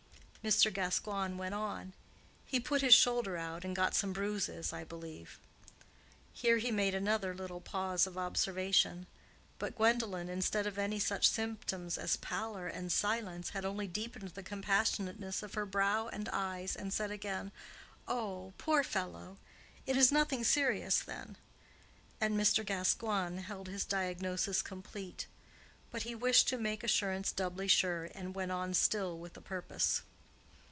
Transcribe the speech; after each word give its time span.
Mr. 0.43 0.73
Gascoigne 0.73 1.35
went 1.37 1.53
on: 1.53 1.93
"He 2.47 2.59
put 2.59 2.81
his 2.81 2.95
shoulder 2.95 3.37
out, 3.37 3.63
and 3.63 3.75
got 3.75 3.93
some 3.93 4.11
bruises, 4.11 4.73
I 4.73 4.83
believe." 4.83 5.37
Here 6.33 6.57
he 6.57 6.71
made 6.71 6.95
another 6.95 7.35
little 7.35 7.61
pause 7.61 8.07
of 8.07 8.17
observation; 8.17 9.05
but 9.59 9.75
Gwendolen, 9.75 10.29
instead 10.29 10.65
of 10.65 10.79
any 10.79 10.97
such 10.97 11.29
symptoms 11.29 11.95
as 11.95 12.15
pallor 12.15 12.65
and 12.65 12.91
silence, 12.91 13.51
had 13.51 13.63
only 13.63 13.85
deepened 13.85 14.29
the 14.29 14.41
compassionateness 14.41 15.43
of 15.43 15.53
her 15.53 15.67
brow 15.67 16.07
and 16.07 16.27
eyes, 16.33 16.75
and 16.75 16.91
said 16.91 17.11
again, 17.11 17.51
"Oh, 18.07 18.53
poor 18.57 18.83
fellow! 18.83 19.37
it 19.85 19.95
is 19.95 20.11
nothing 20.11 20.43
serious, 20.43 21.01
then?" 21.03 21.37
and 22.19 22.35
Mr. 22.35 22.65
Gascoigne 22.65 23.41
held 23.43 23.67
his 23.67 23.85
diagnosis 23.85 24.63
complete. 24.63 25.27
But 25.91 26.01
he 26.01 26.15
wished 26.15 26.47
to 26.47 26.57
make 26.57 26.83
assurance 26.83 27.31
doubly 27.31 27.67
sure, 27.67 28.09
and 28.15 28.33
went 28.33 28.51
on 28.51 28.73
still 28.73 29.19
with 29.19 29.37
a 29.37 29.41
purpose. 29.41 30.01